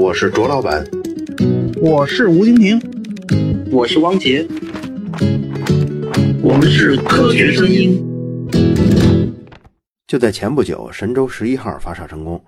[0.00, 0.82] 我是卓老板，
[1.76, 2.80] 我是吴京平，
[3.70, 4.48] 我是汪杰，
[6.42, 8.02] 我们是科学声音。
[10.06, 12.42] 就在前不久，神舟十一号发射成功。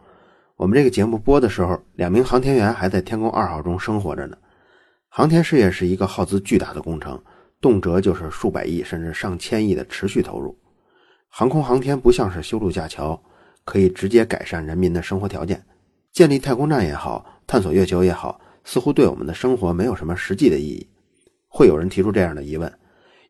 [0.57, 4.37] 我们这个节目播的时候，两名航天员还在天宫二号中生活着呢。
[5.11, 7.23] 航天事业是一个耗资巨大的工程，
[7.61, 10.59] 动辄就是数百亿甚至上千亿的持续投入。
[11.29, 13.23] 航空航天不像是修路架桥，
[13.67, 15.63] 可以直接改善人民的生活条件。
[16.13, 20.87] 建立太空站也好，探索月球也好，似乎对我们的生活没有什么实际的意义。
[21.49, 22.71] 会有人提出这样的疑问：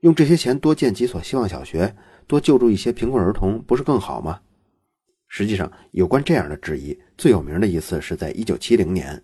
[0.01, 1.95] 用这些钱多建几所希望小学，
[2.27, 4.41] 多救助一些贫困儿童，不是更好吗？
[5.29, 9.23] 实际上，有关这样的质疑，最有名的一次是在1970年。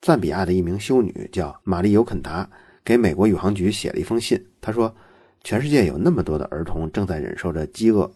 [0.00, 2.48] 赞比亚的一名修女叫玛丽尤肯达，
[2.84, 4.44] 给美国宇航局写了一封信。
[4.60, 4.94] 她说
[5.42, 8.10] ：“全世界有那么多的儿童正在忍受着饥饿，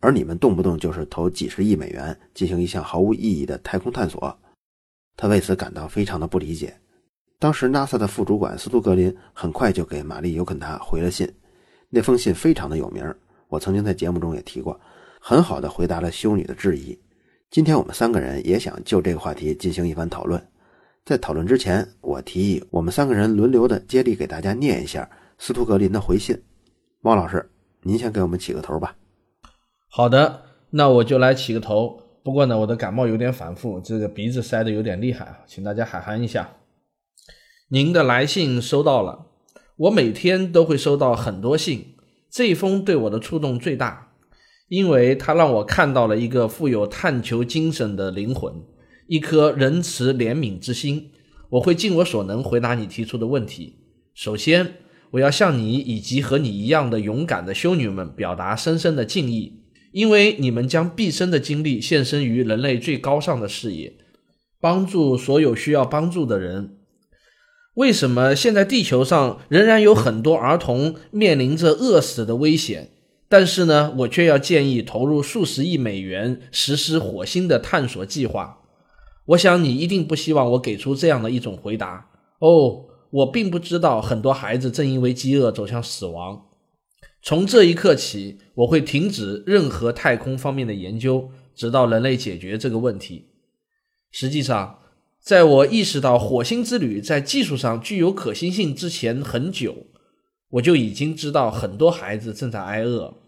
[0.00, 4.38] 而你们动不动就是投几十亿美元进行一项毫无意义的太空探索。”
[5.16, 6.76] 他为此感到非常的不理解。
[7.40, 11.28] 当时 NASA 的副主管斯图格林很快就给玛丽尤肯达回了信，
[11.88, 13.04] 那封信非常的有名，
[13.48, 14.80] 我曾经在节目中也提过，
[15.20, 16.98] 很好的回答了修女的质疑。
[17.50, 20.44] 今天我们三个人也想就这个话题进行一番讨论。
[21.04, 26.36] 在讨论之前，我提议我们三个人轮流的接力给大家念一下斯图格林的回信。
[27.02, 27.48] 汪老师，
[27.82, 28.94] 您先给我们起个头吧。
[29.90, 32.02] 好的，那我就来起个头。
[32.22, 36.56] 不过呢，我的感冒有点反复，这个鼻子塞的有点厉害啊，请大家海涵一下。
[37.70, 39.26] 您的来信收到了，
[39.76, 41.94] 我每天都会收到很多信，
[42.30, 44.12] 这封对我的触动最大，
[44.68, 48.52] 因为它让我看到了一个富有探求精神的灵魂。
[49.06, 51.10] 一颗仁慈怜悯之心，
[51.48, 53.78] 我会尽我所能回答你提出的问题。
[54.12, 54.74] 首先，
[55.12, 59.62] 我要向你以及和你一样的勇敢的修女们表达深深的敬意，
[59.98, 63.94] 因为你们将毕生的精力献身于人类最高尚的事业，
[64.60, 66.76] 帮助所有需要帮助的人。
[67.74, 72.92] 为什么现在地球上仍然有很多儿童面临着饿死的危险？
[73.28, 78.60] 但是呢，我却要建议投入数十亿美元实施火星的探索计划。
[79.26, 82.06] 我想你一定不希望我给出这样的一种回答
[82.38, 82.84] 哦。
[83.10, 86.44] 我并不知道很多孩子正因为饥饿走向死亡。
[87.28, 93.26] 从这一刻起，我会停止任何太空方面的研究，直到人类解决这个问题。
[94.10, 94.78] 实际上，
[95.20, 99.76] 在我意识到火星之旅在技术上具有可行性之前很久，
[100.52, 103.18] 我就已经知道很多孩子正在挨饿。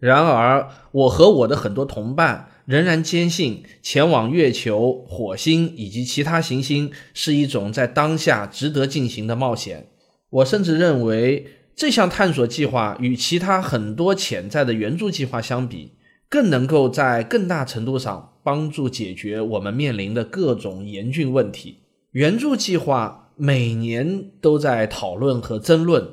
[0.00, 2.50] 然而，我和我的很多同伴。
[2.64, 9.86] 仍然坚信前往月球、火星以及其他行星是一种在当下值得进行的冒险。
[10.28, 11.46] 我甚至认为
[11.76, 15.92] 这项探索计划与其他很多潜在的援助计划相比，
[16.26, 21.80] 更能够在更大程度上帮助解决我们面临的各种严峻问题。
[22.12, 26.12] 援助计划每年都在讨论和争论，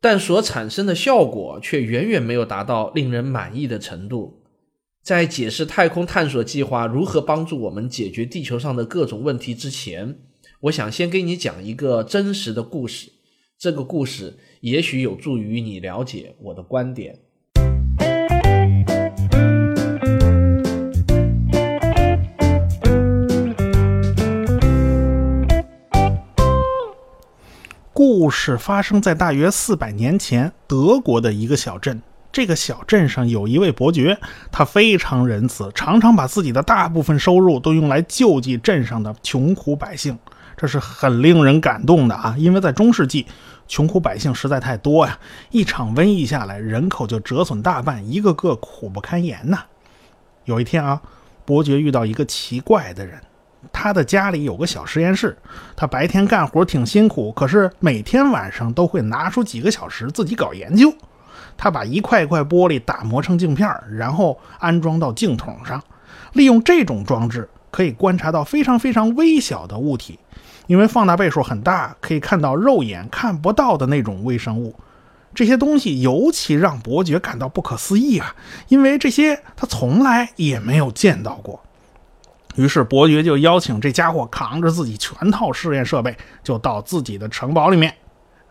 [0.00, 4.40] 但所产生的效果却远远没有达到令人满意的程度。
[5.02, 10.16] 在解释太空探索计划如何帮助我们解决地球上的各种问题之前，
[10.60, 13.10] 我想先给你讲一个真实的故事。
[13.64, 17.18] 这个故事也许有助于你了解我的观点。
[27.94, 32.02] 故事发生在大约四百年前，德国的一个小镇。
[32.30, 34.18] 这个小镇上有一位伯爵，
[34.52, 40.18] 他非常仁慈，常常把自己的大部分收入都用来救济镇上的穷苦百姓，
[40.54, 42.34] 这是很令人感动的啊！
[42.36, 43.24] 因为在中世纪，
[43.66, 45.18] 穷苦百姓实在太多呀，
[45.50, 49.64] 一场瘟疫下来，人口就折损大半，一个个苦不堪言呐。
[50.44, 51.00] 有一天啊，
[51.44, 53.18] 伯爵遇到一个奇怪的人，
[53.72, 55.36] 他的家里有个小实验室，
[55.74, 60.92] 他白天干活挺辛苦，可是每天晚上都会拿出几个小时自己搞研究。
[61.56, 65.82] 他把一块块玻璃打磨成镜片，然后安装到镜筒上，
[66.32, 70.18] 利用这种装置可以观察到非常非常微小的物体，
[70.66, 74.74] 因为放大倍数很大，可以看到肉眼看不到的那种微生物。
[75.34, 78.34] 这些东西尤其让伯爵感到不可思议啊，
[78.68, 81.60] 因为这些他从来也没有见到过。
[82.54, 87.92] 于是伯爵就邀请这家伙扛着自己全套试验设备，就到自己的城堡里面。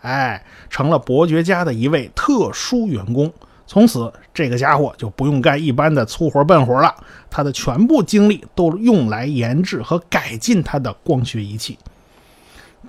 [0.02, 3.32] 哎，成了伯爵家的一位特殊员工。
[3.66, 6.94] 从此，这个家伙就不用干一般的粗活笨活了，
[7.30, 11.80] 他的全部精力都用来研制和改进他的光学仪器。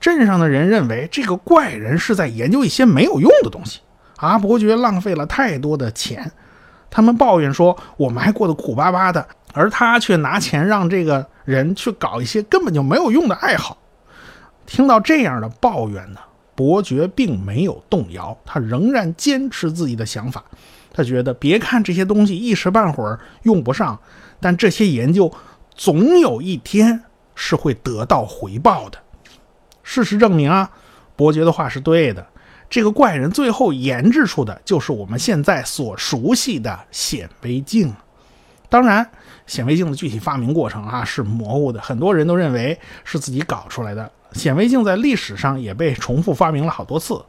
[0.01, 3.81] 镇上的人认为这个怪人是在研究一些没有用的东西，
[4.17, 6.31] 啊，伯爵浪费了太多的钱。
[6.91, 13.77] 他们抱怨说：“我们还过得苦巴巴的，而他却拿钱让这个人去搞一些根本就没有用的爱好。
[14.65, 16.21] 听到这样的抱怨呢，
[16.55, 20.45] 伯爵并没有动摇，他仍然坚持自己的想法。
[20.93, 23.99] 他觉得，别看这些东西一时半会儿用不上，
[24.39, 25.33] 但这些研究
[25.75, 27.03] 总有一天
[27.35, 28.99] 是会得到回报的。
[29.95, 30.69] 事实证明啊，
[31.15, 32.27] 伯爵的话是对的。
[32.69, 37.95] 这个怪人最后研制出的就是我们现在所熟悉的显微镜。
[38.69, 39.09] 当然，
[39.47, 44.11] 显微镜的具体发明过程啊是模糊的，很多人都认为是自己搞出来的。
[44.33, 47.25] 显微镜在历史上也被重复发明了好多次，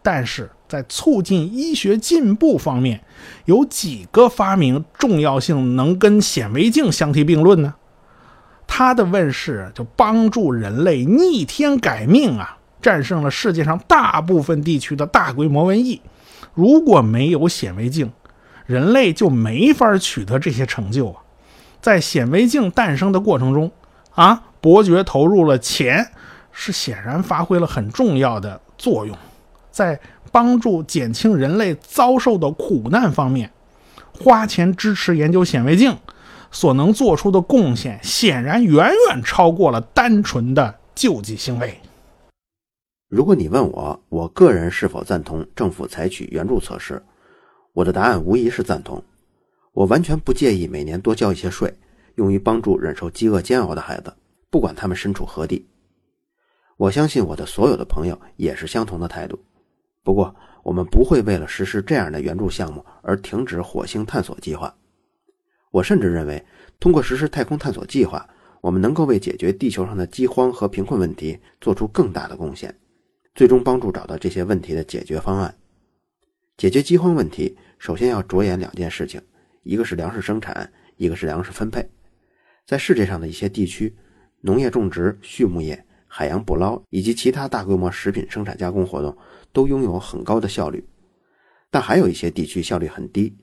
[0.00, 3.02] 但是在促进医学进步方面，
[3.46, 7.74] 有几个发明重要性能跟显微镜相提并论呢？
[8.66, 16.00] 它的问世就帮助人类逆天改命啊，战胜了世界上大部分地区的大规模瘟疫。
[16.54, 18.10] 如果没有显微镜，
[18.66, 21.22] 人类就没法取得这些成就啊。
[21.80, 23.70] 在显微镜诞生的过程中，
[24.14, 26.12] 啊，伯爵投入了钱。
[26.58, 29.14] 是显然发挥了很重要的作用，
[29.70, 30.00] 在
[30.32, 33.52] 帮助减轻人类遭受的苦难方面，
[34.18, 35.94] 花钱支持研究显微镜
[36.56, 41.78] 所能做出的贡献，显然远远超过了单纯的救济行为。
[43.08, 47.02] 如果你问我，我个人是否赞同政府采取援助措施，
[47.74, 49.04] 我的答案无疑是赞同。
[49.74, 51.70] 我完全不介意每年多交一些税，
[52.14, 54.10] 用于帮助忍受饥饿煎熬的孩子，
[54.48, 55.68] 不管他们身处何地。
[56.78, 59.38] 我相信我的所有的朋友也是相同的态度。
[60.02, 64.74] 不过，我们不会为了实施这样的援助项目而停止火星探索计划。
[65.76, 66.42] 我甚至认为，
[66.80, 68.26] 通过实施太空探索计划，
[68.62, 72.74] 我们能够为解决地球上的饥荒和贫困问题做出更大的贡献，
[73.34, 75.54] 最终帮助找到这些问题的解决方案。
[76.56, 79.20] 解决饥荒问题，首先要着眼两件事情：
[79.64, 81.86] 一个是粮食生产，一个是粮食分配。
[82.64, 83.94] 在世界上的一些地区，
[84.40, 85.84] 农业种植、畜牧业。
[86.08, 89.14] 海洋捕捞以及其他大规模食品生产加工活动
[89.52, 90.82] 都拥有很高的效率，
[91.70, 93.36] 但还有一些地区效率很低。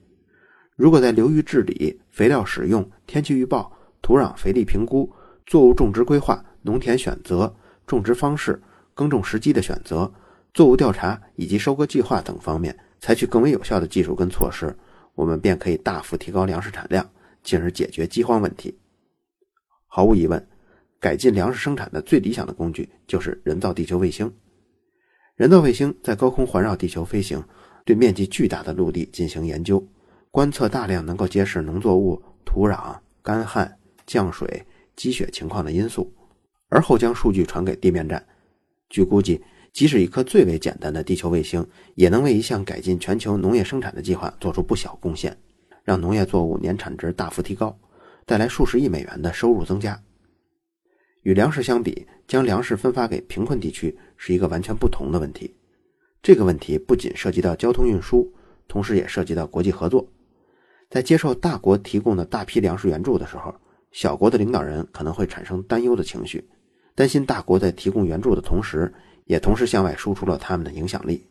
[0.76, 3.72] 如果在流域治理、肥料使用、天气预报、
[4.02, 5.12] 土壤肥力评估、
[5.46, 7.54] 作物种植规划、农田选择、
[7.86, 8.62] 种植方式、
[8.94, 10.12] 耕种时机的选择、
[10.54, 14.76] 作物调查以及收割计划等方面采取更为有效的技术跟措施，
[15.16, 17.08] 我们便可以大幅提高粮食产量，
[17.44, 18.78] 进而解决饥荒问题。
[19.88, 20.48] 毫无疑问。
[21.00, 24.34] 改进粮食生产的最理想的工具就是人造地球卫星。
[25.36, 27.44] 人造卫星在高空环绕地球飞行，
[27.84, 29.86] 对面积巨大的陆地进行研究，
[30.34, 33.72] 观测大量能够揭示农作物、土壤、干旱、
[34.08, 34.66] 降水、
[34.96, 36.12] 积雪情况的因素，
[36.70, 38.26] 而后将数据传给地面站。
[38.90, 39.40] 据估计，
[39.72, 41.64] 即使一颗最为简单的地球卫星，
[41.94, 45.38] 也能为一项改进全球农业生产的计划做出不小贡献，
[45.84, 47.78] 让农业作物年产值大幅提高，
[48.26, 50.02] 带来数十亿美元的收入增加。
[51.22, 55.54] 与粮食相比，将粮食分发给贫困地区是一个完全不同的问题。
[56.24, 58.34] 这个问题不仅涉及到交通运输，
[58.68, 60.04] 同时也涉及到国际合作。
[60.94, 63.52] 在接受大国提供的大批粮食援助的时候，
[63.92, 66.48] 小国的领导人可能会产生担忧的情绪，
[66.94, 68.94] 担心大国在提供援助的同时，
[69.26, 71.26] 也同时向外输出了他们的影响力。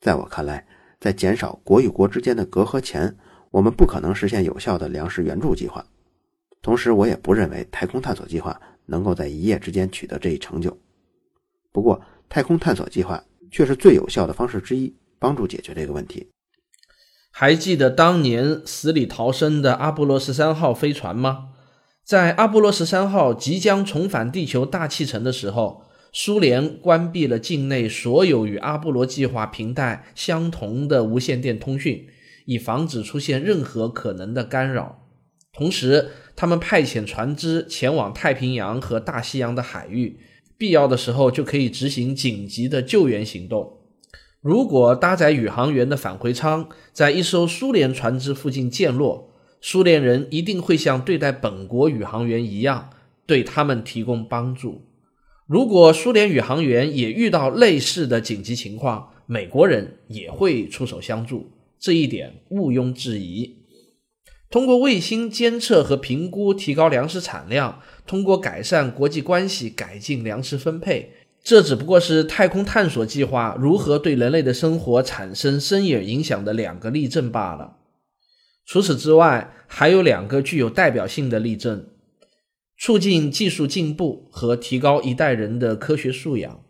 [0.00, 0.66] 在我看来，
[0.98, 3.16] 在减少国与国之间的隔阂前，
[3.52, 5.86] 我们不可能实现有效的粮食援助计划。
[6.60, 8.60] 同时，我也不认为太空探索计划。
[8.86, 10.76] 能够在一夜之间取得这一成就，
[11.72, 16.28] 不过太空探索计划却是最有效的方式之一，帮助解决这个问题。
[17.36, 21.48] 还记得当年死里逃生的阿波罗十三号飞船吗？
[22.04, 32.06] 在阿波罗十三号即将重返地球大气层的时候，苏联关闭了境内所有与阿波罗计划频带相同的无线电通讯，
[32.44, 35.08] 以防止出现任何可能的干扰。
[35.52, 40.20] 同时，他们派遣船只前往太平洋和大西洋的海域，
[40.56, 43.80] 必要的时候就可以执行紧急的救援行动。
[44.44, 49.32] 如果搭载宇航员的返回舱在一艘苏联船只附近降落，
[49.62, 52.90] 苏联人一定会像对待本国宇航员一样，
[53.24, 54.82] 对他们提供帮助。
[55.46, 63.56] 如果苏联宇航员也遇到类似的紧急情况，美国人也会出手相助，这一点毋庸置疑。
[64.50, 71.12] 通过卫星监测和评估提高粮食产量，通过改善国际关系改进粮食分配，
[71.44, 77.76] 这只不过是太空探索计划如何对人类的生活产生深远影响的两个例证罢了。
[78.64, 81.86] 除此之外，还有两个具有代表性的例证：
[82.78, 86.62] 促进技术进步和提高一代人的科学素养。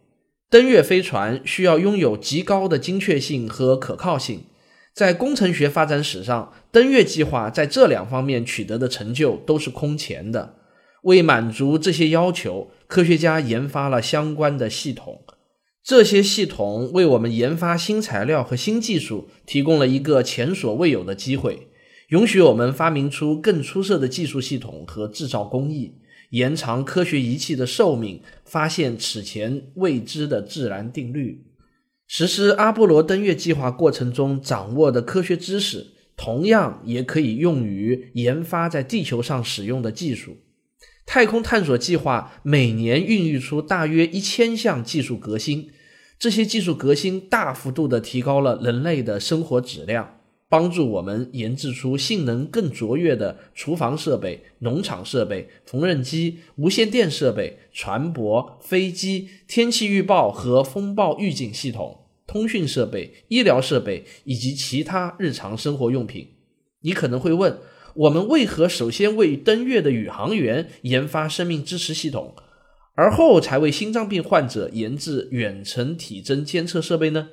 [0.51, 4.43] 登月飞船需要拥有极高的精确性和可靠性。
[4.93, 10.57] 在工程学发展史上，登月计划在这两方面取得的成就都是空前的。
[11.03, 15.25] 为满足这些要求，科学家研发了相关的系统。
[15.83, 21.67] 这些系统为我们研发新材料和新技术提供了一个前所未有的机会，
[22.11, 25.97] 允许我们发明出更出色的技术系统和制造工艺，
[26.31, 31.45] 延长科学仪器的寿命，发现此前未知的自然定律。
[32.07, 40.37] 实施阿波罗登月计划过程中掌握的科学知识，同样也可以用于研发在地球上使用的技术。
[41.07, 45.71] 太空探索计划每年孕育出大约一千项技术革新，
[46.19, 66.29] 这些技术革新大幅度地提高了人类的生活质量，帮助我们研制出性能更卓越的厨房设备、农场设备、缝纫机、无线电设备、船舶、飞机、天气预报和风暴预警系统、通讯设备、医疗设备以及其他日常生活用品。
[66.81, 67.59] 你可能会问，
[67.95, 72.35] 我们为何首先为登月的宇航员研发生命支持系统，
[72.95, 77.29] 而后才为心脏病患者研制远程体征监测设备呢？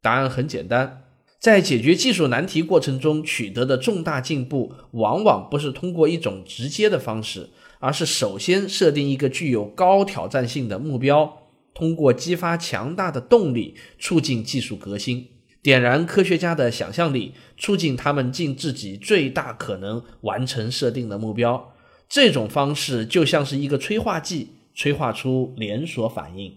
[0.00, 1.02] 答案很简单，
[1.40, 7.48] 在解决技术难题过程中取得的重大进步，往往不是通过一种直接的方式，
[7.80, 15.26] 而是首先设定一个具有高挑战性的目标，通过激发强大的动力，促进技术革新。
[15.66, 21.72] 点燃科学家的想象力，促进他们尽自己最大可能完成设定的目标。
[22.08, 26.56] 这种方式就像是一个催化剂，催化出连锁反应。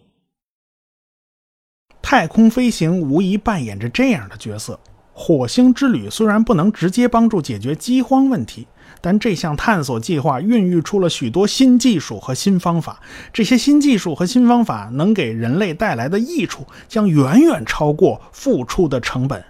[2.04, 4.80] 太空飞行无疑扮演着这样的角色。
[5.12, 8.68] 火星之旅虽然不能直接帮助解决饥荒问题。
[9.02, 13.00] 但这项探索计划孕育出了许多新技术和新方法，
[13.32, 19.44] 这些新技术和新方法能给人类带来的益处将远远超过付出的成本。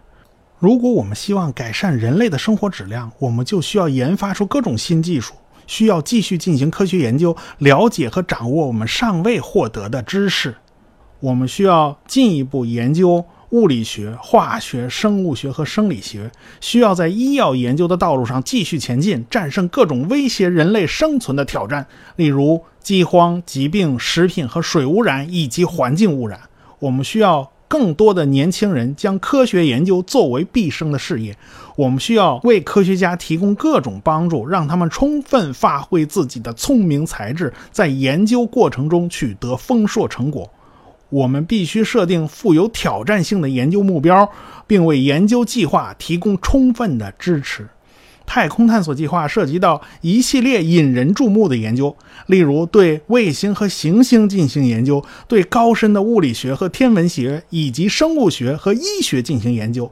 [0.60, 5.34] 如果我们希望改善人类的生活质量，我们就需要研发出各种新技术，
[5.66, 10.56] 需要继续进行科学研究，了解和掌握我们尚未获得的知识。
[11.22, 13.26] 我们需要进一步研究。
[13.52, 26.40] 物理学、化学、生物学和生理学需要在医药研究的道路上继续前进，战胜各种威胁人类生存的挑战，例如饥荒、疾病、食品和水污染以及环境污染。
[26.80, 31.36] 我们需要更多的年轻人将科学研究作为毕生的事业。
[31.76, 40.50] 我们需要为科学家提供各种帮助，让他们充分发挥自己的聪明才智，在研究过程中取得丰硕成果。
[41.10, 44.32] 我们必须设定富有挑战性的研究目标，
[44.68, 47.68] 并为研究计划提供充分的支持。
[48.26, 51.98] 太空探索计划涉及到一系列引人注目的研究，
[52.28, 59.92] 例如对卫星和行星进行研究，对高深的物理学和天文学以及生物学和医学进行研究。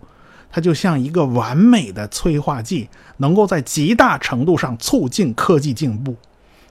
[0.51, 6.15] 它就像一个完美的催化剂，能够在极大程度上促进科技进步。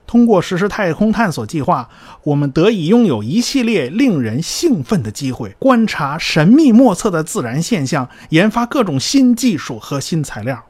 [0.06, 1.88] 通过实施太空探索计划，
[2.22, 10.62] 我们得以拥有一系列令人兴奋的机会：观察神秘莫测的自然现象，研发各种新技术和新材料。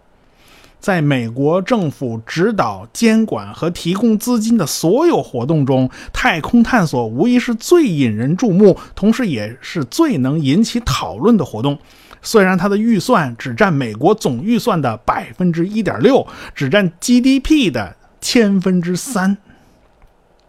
[0.79, 11.77] 在美国政府指导、监管和提供资金的所有活动中，太空探索无疑是最引人注目，同时也是最能引起讨论的活动。
[12.23, 17.97] 虽然它的预算只占美国总预算的百分之一点六，只占 GDP 的。
[18.29, 19.39] 千分之三。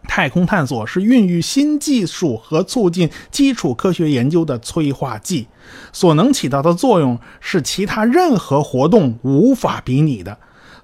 [0.08, 5.46] 太空探索是孕育新技术和促进基础科学研究的催化剂，
[5.92, 10.36] 所能起到的作用是其他任何活动无法比拟的。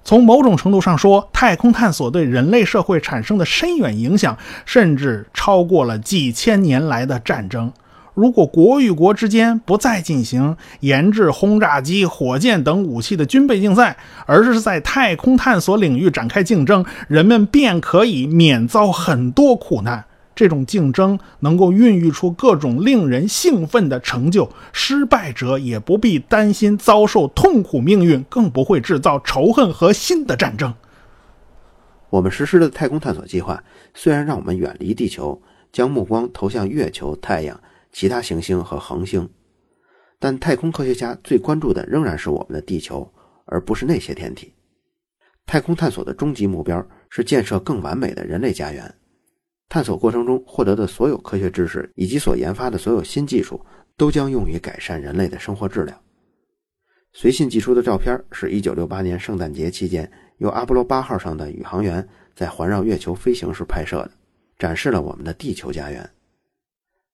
[0.05, 7.73] 从某种程度上说，太空探索对人类社会产生的深远影响，甚至超过了几千年来的战争。
[8.15, 20.05] 如果国与国之间不再进行研制轰炸机、火箭等武器的军备竞赛，而是在太空探索领域展开竞争，人们便可以免遭很多苦难。
[20.33, 30.73] 这种竞争能够孕育出各种令人兴奋的成就，失败者也不必担心遭受痛苦命运，更不会制造仇恨和新的战争。
[32.09, 33.61] 我们实施的太空探索计划
[33.93, 35.41] 虽然让我们远离地球，
[35.73, 37.59] 将目光投向月球、太阳。
[37.95, 39.27] 其他行星和恒星，
[40.19, 43.09] 但太空科学家最关注的仍然是我们的地球，
[43.45, 44.53] 而不是那些天体。
[45.45, 48.93] 太空探索的终极目标是建设更完美的人类家园。
[49.69, 55.97] 探索过程中获得的所有科学知识以及所研发的所有新技术，都将用于改善人类的生活质量。
[57.13, 64.11] 随信寄出的照片是一九六八年圣诞节期间由阿波罗八号上的宇航员在环绕月球飞行时拍摄的，
[64.59, 66.09] 展示了我们的地球家园。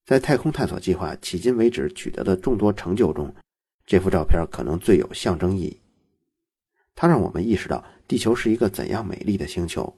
[0.06, 3.34] 在太空探索计划迄今为止取得的众多成就中，
[3.86, 5.80] 这幅照片可能最有象征意义。
[6.96, 9.98] 它让我们意识到地球是一个怎样美丽的星球。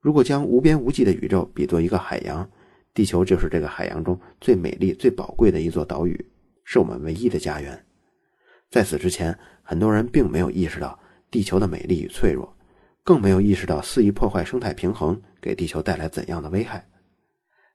[0.00, 2.48] 如果将无边无际的宇宙比作一个海洋，
[2.94, 6.26] 地球就是这个海洋中最美丽、最宝贵的一座岛屿，
[6.64, 7.86] 是我们唯一的家园。
[8.70, 10.98] 在此之前，很多人并没有意识到
[11.30, 12.54] 地球的美丽与脆弱，
[13.02, 16.86] 更没有意识到肆意破坏生态平衡给地球带来怎样的危害。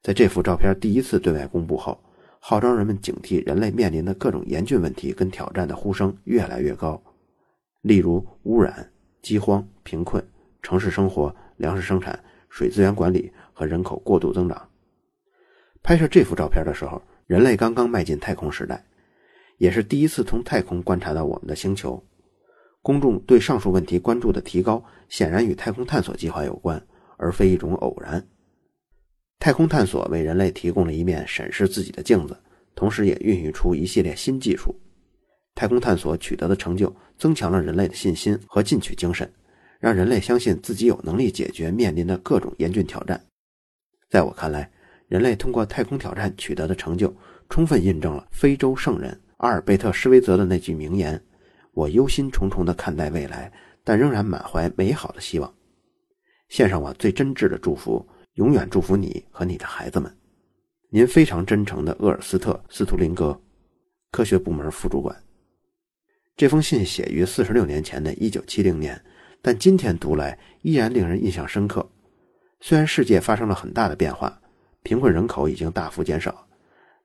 [0.07, 2.01] 在这幅照片第一次对外公布后，
[2.39, 6.97] 号召人们警惕人类面临的各种严峻问题跟挑战的呼声越来越高，
[7.81, 8.89] 例如污染、
[9.21, 10.25] 饥荒、贫困、
[10.61, 12.17] 城市生活、粮食生产、
[12.49, 14.69] 水资源管理和人口过度增长。
[15.83, 18.81] 拍摄这幅照片的时候，人类刚刚迈进太空时代，
[19.57, 22.01] 也是第一次从太空观察到我们的星球。
[22.81, 26.81] 公众对上述问题关注的提高，显然与太空探索计划有关，
[27.17, 28.25] 而非一种偶然。
[29.39, 32.35] 太空探索为人类提供了一面审视自己的镜子，
[32.75, 34.75] 同时也孕育出一系列新技术。
[35.53, 39.31] 太空探索取得的成就，增强了人类的信心和进取精神，
[39.79, 43.19] 让人类相信自己有能力解决面临的各种严峻挑战。
[44.09, 44.69] 在我看来，
[45.07, 47.15] 人类通过太空挑战取得的成就，
[47.49, 51.19] 充分印证了非洲圣人阿尔贝特·施维泽的那句名言
[51.73, 53.51] ：“我忧心忡忡地看待未来，
[53.83, 55.53] 但仍然满怀美好的希望。”
[56.49, 58.05] 献上我最真挚的祝福。
[58.37, 60.15] 永远祝福你和你的孩子们。
[60.89, 63.39] 您非常真诚的厄尔斯特·斯图林格，
[64.11, 65.15] 科学部门副主管。
[66.35, 69.03] 这封信写于四十六年前的一九七零年，
[69.41, 71.87] 但今天读来依然令人印象深刻。
[72.59, 74.39] 虽然世界发生了很大的变化，
[74.83, 76.47] 贫困人口已经大幅减少，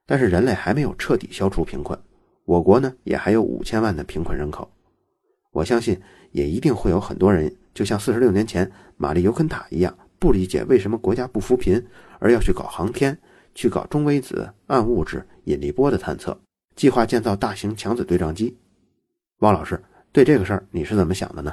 [0.05, 1.99] 但是人类还没有彻底消除贫困。
[2.45, 4.71] 我国呢，也还有五千万的贫困人口。
[5.51, 5.99] 我相信，
[6.33, 9.97] 也一定会有很多人，就像四十六年前玛丽尤肯塔一样。
[10.23, 11.85] 不理解为什么国家不扶贫，
[12.21, 13.19] 而要去搞航天，
[13.57, 16.41] 去搞中微子、暗物质、引力波的探测，
[16.77, 18.57] 计划建造大型强子对撞机。
[19.41, 21.53] 汪老师，对这个事儿你是怎么想的呢？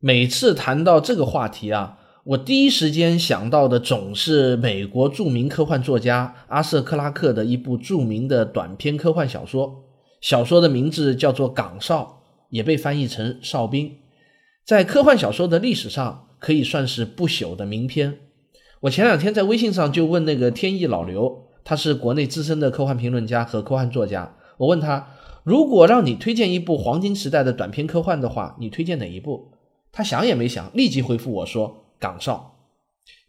[0.00, 1.97] 每次谈到这个话题啊。
[2.28, 9.84] 我第一时间想到的总是美国著名科幻作家阿瑟·克拉克的一部著名的短篇科幻小说，
[10.20, 13.88] 小说的名字叫做《岗哨》，也被翻译成《哨兵》。
[14.62, 18.18] 在科幻小说的历史上，可以算是不朽的名篇。
[18.80, 24.36] 我前两天在微信上就问那个天意老刘，他是国内资深的科幻评论家和科幻作家。
[24.58, 25.14] 我问他，
[25.44, 29.52] 如果让你推荐一部黄金时代的短篇科幻的话，你推荐哪一部？
[29.90, 31.86] 他想也没想，立即回复我说。
[31.98, 32.56] 岗哨，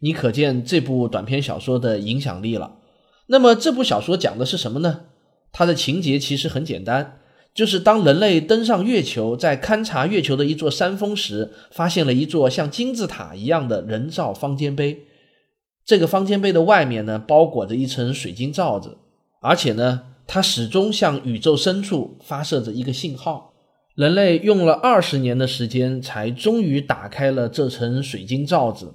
[0.00, 2.76] 你可见这部短篇小说的影响力了。
[3.26, 5.02] 那么这部小说讲的是什么呢？
[5.52, 7.18] 它的情节其实很简单，
[7.54, 15.06] 就是当人类登上月球，在勘察月球的一座山峰时，发现了一座像金字塔一样的人造方尖碑。
[15.84, 18.98] 这个方尖碑的外面呢，包裹着一层水晶罩子，
[19.40, 23.49] 而且呢，它始终向宇宙深处发射着一个信号。
[23.94, 28.94] 人类用了二十年的时间，才终于打开了这层水晶罩子。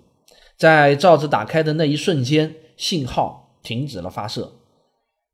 [0.58, 4.54] 在罩子打开的那一瞬间，信号停止了发射。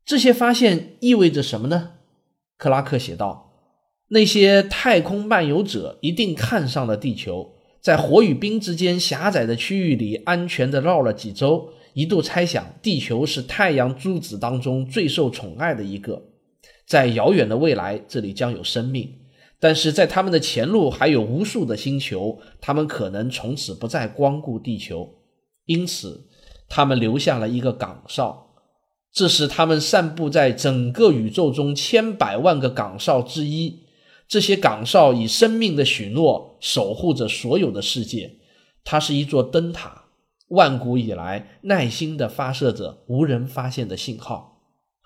[0.04, 1.92] 这些发现意味着什么呢？
[2.58, 3.52] 克拉克写道
[4.10, 16.20] ：“那些太空漫游者一定看上了地球，在火与冰之间狭窄的区域里安全地绕了几周，一度猜想地球是太阳诸子当中最受宠爱的一个，
[16.84, 19.08] 在遥远的未来，这里将有生命。”
[19.62, 25.08] 但是在他们的前路还有无数的星球，他们可能从此不再光顾地球，
[25.66, 26.26] 因此
[26.68, 28.56] 他们留下了一个岗哨，
[29.12, 33.84] 这是他们散布在整个宇宙中千百万个岗哨之一。
[34.26, 38.38] 这些岗哨以生命的许诺守护着所有的世界，
[38.82, 40.06] 它是一座灯塔，
[40.48, 44.58] 万古以来耐心地发射着无人发现的信号。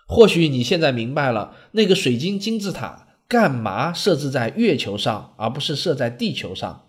[0.09, 3.03] 或许你现在明白了，那个水晶金字塔。
[3.29, 6.83] 干嘛设置在月球上，而不是设在地球上？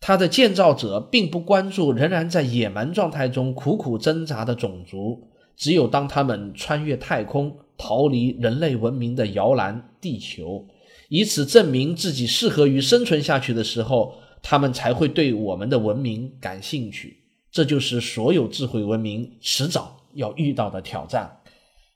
[0.00, 10.66] 它的建造者并不关注仍然在野蛮状态中苦苦挣扎的种族，只有当他们穿越太空，逃离人类文明的摇篮地球，
[11.08, 17.24] 以此证明自己适合于生存下去的时候，他们才会对我们的文明感兴趣。
[17.50, 21.38] 这就是所有智慧文明迟早要遇到的挑战。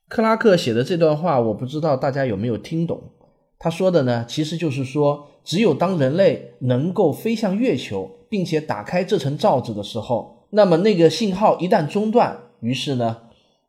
[0.09, 3.03] 克拉克写的这段话，我不知道大家有没有听懂。
[3.59, 13.23] 他说的呢，其实就是说，只有当人类能够飞向月球，并且打开这层罩子的时候，那么那个信号一旦中断，于是呢，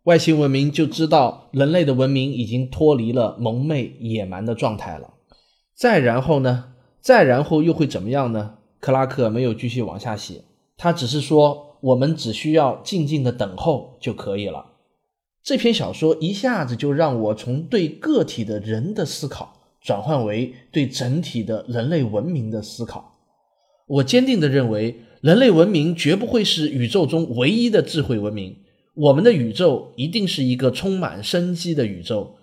[0.04, 5.16] 外星文明就知道人类的文明已经脱离了蒙昧野蛮的状态了。
[5.74, 8.56] 再然后呢，再然后又会怎么样呢？
[8.80, 10.44] 克拉克没有继续往下写，
[10.78, 14.68] 他只是说我们只需要静静的等候就可以了。
[15.42, 23.18] 这篇小说一下子就让我从对个体的人的思考转换为对整体的人类文明的思考。
[23.88, 28.56] 我坚定地认为，人类文明绝不会是宇宙中唯一的智慧文明。
[28.96, 32.36] 我们的宇宙一定是一个充满生机的宇宙，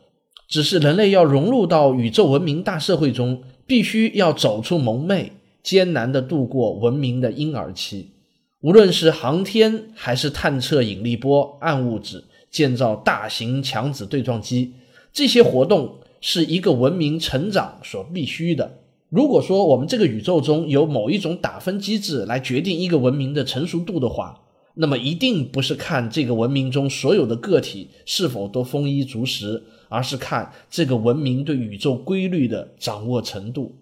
[0.48, 8.12] 只是人类要融入到宇宙文明大社会中，必须要走出蒙昧，艰难地度过文明的婴儿期。
[8.60, 12.24] 无论是航天，还是探测引力波、暗物质。
[12.48, 14.72] 建造大型强子对撞机，
[15.12, 18.78] 这些活动是一个文明成长所必须的。
[19.08, 24.42] 如果说我们这个宇宙中有某一种打分机制来决定一个文明的成熟度的话，
[24.74, 33.76] 那么一定不是看这个文明中所有的个体是否都丰衣足食，而是看这个文明对宇宙规律的掌握程度。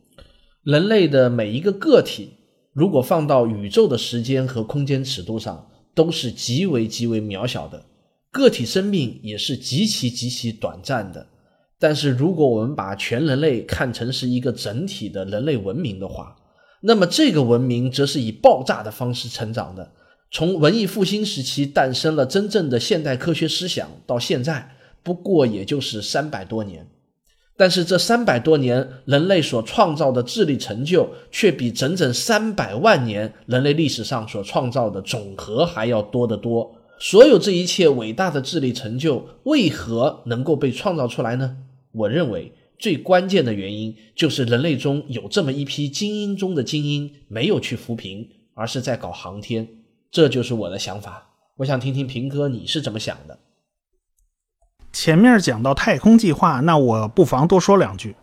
[0.62, 2.31] 人类的每一个个体，
[2.73, 7.87] 如果放到宇宙的时间和空间尺度上，都是极为极为渺小的。
[8.31, 11.27] 个体生命也是极其极其短暂的，
[11.85, 16.35] 但是如果我们把全人类看成是一个整体的人类文明的话，
[16.81, 19.92] 那么这个文明则是以爆炸的方式成长的。
[20.31, 26.88] 从文艺复兴时期诞生了真正的现代科学思想，到现在不过也就是三百多年，
[27.55, 36.75] 但是这三百多年人类所创造的智力成就，却比整整三百万年人类历史上所创造的总和还要多得多。
[36.99, 41.59] 所有这一切伟大的智力成就为何能够被创造出来呢？
[41.95, 49.69] 我认为最关键的原因就是人类中有这么一批精英中的精英没有去扶贫，而是在搞航天。
[50.11, 51.31] 这就是我的想法。
[51.59, 53.39] 我想听听平哥你是怎么想的。
[54.93, 58.15] 前面讲到太空计划，那我不妨多说两句。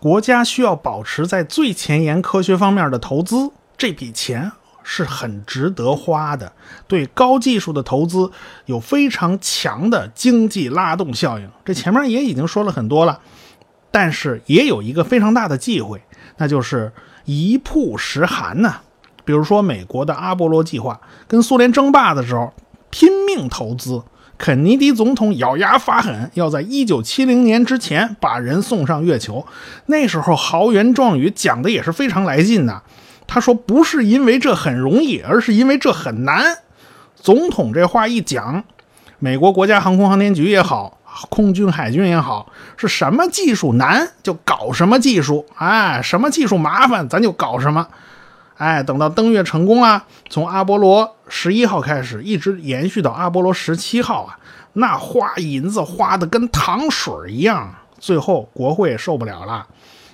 [0.00, 4.50] 国家需要保持在最前沿科学方面的投资，这笔钱。
[4.82, 6.52] 是很值得花的，
[6.86, 8.30] 对高技术的投资
[8.66, 11.48] 有非常强的经济拉动效应。
[11.64, 13.20] 这前面也已经说了很多了，
[13.90, 16.02] 但是也有一个非常大的忌讳，
[16.38, 16.92] 那就是
[17.24, 18.80] 一曝十寒呐。
[19.24, 22.52] 比如说美国的阿波罗计划跟苏联争霸的时候
[22.90, 24.02] 拼命投资，
[24.36, 29.46] 肯尼迪总统咬牙发狠，要在一九七零年之前把人送上月球。
[29.86, 32.82] 那时候豪言壮语讲的也是非常来劲的。
[33.32, 36.58] 他说：“不是因为这很容易，而是因为这很难。”
[37.14, 38.64] 总统这话一讲，
[39.20, 47.86] 美国国家航空航天局也好，空军海军也好，是什么技术难就搞什么技术，哎，什么技术麻烦咱就搞什么，
[48.56, 54.36] 哎，等到登月成功了，从阿波罗十一号开始，一直延续到阿波罗十七号啊，
[54.72, 59.68] 那花银子花的跟糖水一样，最后国会受不了了，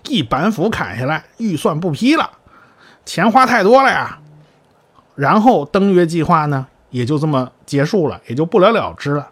[0.06, 2.30] 一板斧砍下来，预算不批了。
[3.06, 4.18] 钱花太多了呀，
[5.14, 9.28] 然后登月计划呢也就这么结束了，也就不了了之了。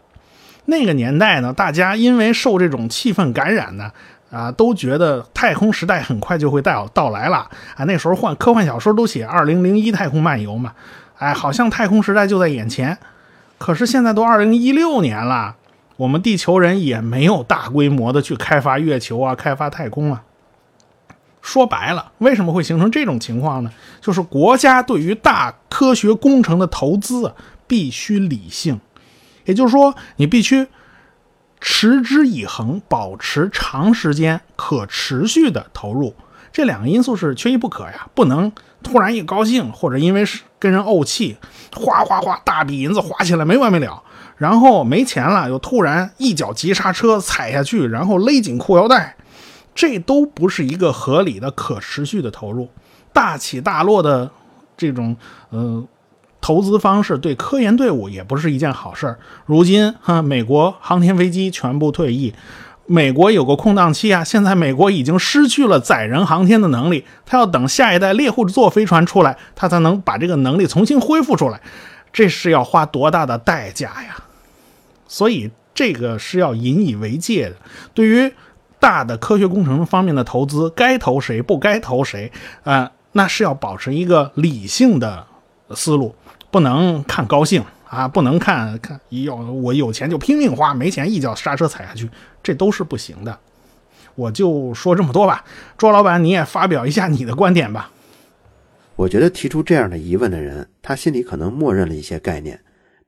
[0.67, 3.91] 那个年代呢，大家因为受这种气氛感染呢，
[4.31, 7.85] 啊，都觉得太空时代很快就会到到来了啊。
[7.85, 10.73] 那时候换科幻小说都写二零零一太空漫游嘛，
[11.19, 12.97] 哎，好像太空时代就在眼前。
[13.59, 15.57] 可是现在都二零一六年了，
[15.97, 20.23] 我们地球人也没有大规模的去开发月球啊，开发太空了。
[21.45, 23.71] 说白了，为什么会形成这种情况呢？
[24.01, 27.35] 就是国家对于大科学工程的投资，
[27.67, 28.81] 必须理性，
[29.45, 30.67] 也就是说，你必须
[31.61, 36.17] 持之以恒，保持长时间可持续的投入。
[36.51, 38.51] 这两个因素是缺一不可呀，不能
[38.83, 41.37] 突然一高兴，或者因为是跟人怄气，
[41.77, 44.03] 哗哗哗大笔银子花起来没完没了，
[44.39, 49.15] 然后没钱了又突然一脚急刹车踩下去，然后勒紧裤腰带。
[49.75, 52.69] 这都不是一个合理的、可持续的投入，
[53.13, 54.31] 大起大落的
[54.77, 55.17] 这种
[55.51, 55.85] 呃
[56.41, 59.19] 投资方式，对科研队伍也不是一件好事儿。
[59.47, 62.33] 如今哈，美国航天飞机全部退役，
[62.87, 71.61] 美国有个空档期啊，现在美国已经失去了载人航天的能力，它要等下一代猎户座飞船出来，它才能把这个能力重新恢复出来，
[72.13, 74.23] 这是要花多大的代价呀？
[75.09, 77.57] 所以这个是要引以为戒的。
[77.95, 78.33] 对于
[78.85, 82.31] 大的科学工程方面的投资，该投谁不该投谁，
[82.65, 85.27] 啊，那是要保持一个理性的
[85.71, 86.15] 思路，
[86.51, 92.11] 不能看高兴啊，不能看看有我有钱就拼命花，没钱一脚刹车踩下去，
[92.43, 93.39] 这都是不行的。
[94.17, 95.43] 我就说这么多吧，
[95.79, 97.91] 卓老板你也发表一下你的观点吧。
[98.97, 102.61] 我觉得提出这样的疑问的人，他心里可能默认了一些概念，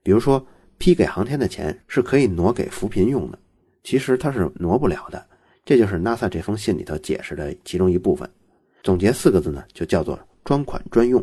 [0.03, 0.47] 比如说
[0.79, 3.39] 批给航天的钱是可以挪给扶贫用的，
[3.85, 5.23] 其实他是挪不了的。
[5.67, 8.31] 这就是 NASA 这封信里头解释的其中一部分，
[8.85, 11.23] 总结四个字呢，就叫做专款专用。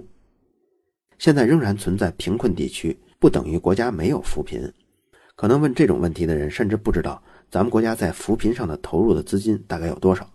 [1.17, 4.69] 现在仍然存在贫困地区，不等于国家没有扶贫。
[5.37, 10.29] 可能问这种问题的人，甚至不知道咱们国家在扶贫上的投入的资金大概有多少。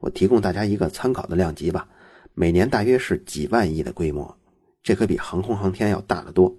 [0.00, 1.88] 我提供大家一个参考的量级吧，
[2.34, 4.36] 每年大约是几万亿的规模，
[4.82, 6.52] 这可比航空航天要大得多。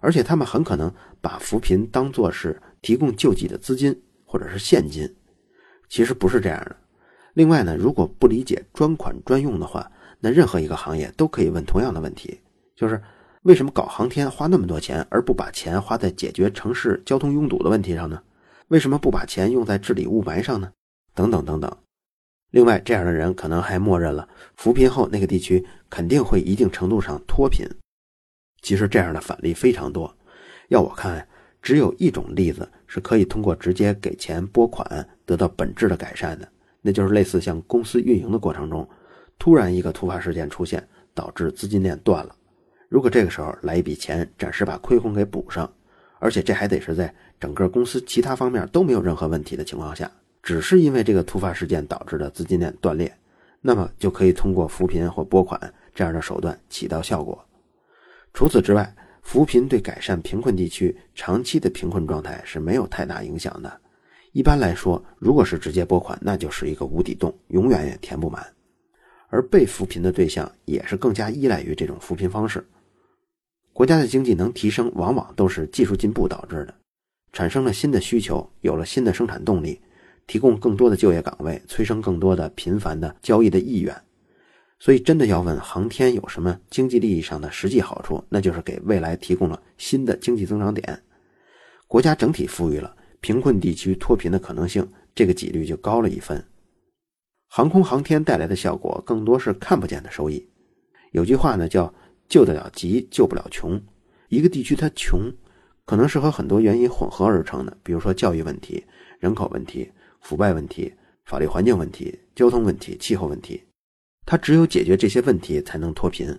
[0.00, 5.12] 而且他们很可能把扶贫当作是提供救济的资金或者是现金，
[5.88, 6.76] 其实不是这样的。
[7.34, 12.40] 另外呢，如果不理解专款专用的话，那任何一个行业都可以问同样的问题，
[12.74, 13.02] 就是
[13.42, 18.22] 为什么搞航天花那么多钱，而不把钱花在解决城市交通拥堵的问题上呢？
[18.68, 20.72] 为什么不把钱用在治理雾霾上呢？
[21.14, 21.76] 等等等等。
[22.50, 27.66] 另外，这样的人可能还默认了扶贫后那个地区肯定会一定程度上脱贫。
[28.62, 30.16] 其实这样的反例非常多，
[30.68, 31.28] 要我看，
[31.60, 36.48] 只有一种例子是可以通过直接给钱拨款得到本质的改善的，
[36.82, 38.88] 那就是类似像公司运营的过程中，
[39.38, 42.34] 突然一个突发事件出现，导致资金链断了。
[42.88, 45.70] 如果这个时候来一笔钱，暂时把亏空给补上，
[46.18, 50.10] 而且这还得是在整个公司其他方面都没有任何问题的情况下，
[50.42, 53.12] 只是因为这个突发事件导致的资金链断裂，
[53.60, 55.60] 那么就可以通过扶贫或拨款
[55.94, 57.44] 这样的手段起到效果。
[58.32, 58.94] 除此之外，
[59.26, 63.80] 扶贫对改善贫困地区长期的贫困状态是没有太大影响的。
[64.30, 68.46] 一般来说，如果是直接拨款，那就是一个无底洞，永远也填不满。
[69.26, 72.64] 而被扶贫的对象也是更加依赖于这种扶贫方式。
[73.72, 76.72] 国家的经济能提升，往往都是技术进步导致的，
[77.32, 79.80] 产生了新的需求，有了新的生产动力，
[80.28, 83.92] 提供更多的就业岗位，催生更多的频繁的交易的意愿。
[84.78, 91.02] 所以，真的要问航天有什么经济利益上的实际好处，那就是给未来提供了新的经济增长点。
[91.88, 96.44] 国家整体富裕了，贫困地区脱贫的可能性，这个几率就高了一分。
[97.48, 100.46] 航空航天带来的效果更多是看不见的收益。
[101.12, 101.92] 有句话呢，叫
[102.28, 103.80] “救得了急，救不了穷”。
[104.28, 105.32] 一个地区它穷，
[105.86, 108.84] 可能是和很多原因混合而成的，比如说教育问题、
[109.20, 110.92] 人口问题、腐败问题、
[111.24, 113.62] 法律环境问题、交通问题、气候问题。
[114.28, 116.36] 它只有解决这些问题才能脱贫，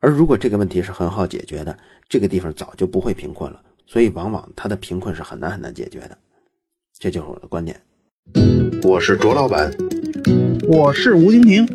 [0.00, 1.76] 而如果这个问题是很好解决的，
[2.08, 3.60] 这个地方早就不会贫困了。
[3.86, 6.16] 所以，往往他的贫困是很难很难解决的。
[6.98, 7.78] 这就是我的观点。
[8.82, 9.70] 我是卓老板，
[10.66, 11.68] 我是吴京平，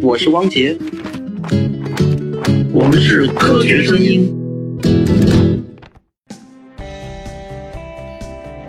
[0.00, 0.74] 我是汪杰，
[2.72, 4.34] 我们是科学声音。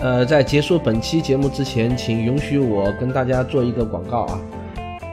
[0.01, 4.41] 呃，在结束本期节目之前，请允许我跟大家做一个广告啊。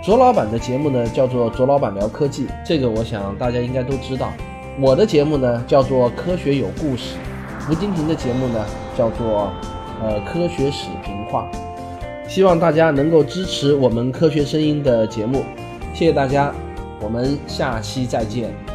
[0.09, 4.33] 卓老板的节目呢叫做卓老板聊科技，这个我想大家应该都知道。
[4.81, 7.17] 我的节目呢叫做科学有故事，
[7.71, 8.65] 吴金平的节目呢
[8.97, 9.53] 叫做
[10.03, 11.47] 呃科学史评话。
[12.27, 15.45] 希望大家能够支持我们科学声音的节目，
[15.93, 16.55] 谢谢大家，
[17.03, 18.68] 我们下期再见。